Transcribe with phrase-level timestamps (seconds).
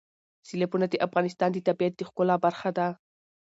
[0.47, 2.87] سیلابونه د افغانستان د طبیعت د ښکلا برخه ده.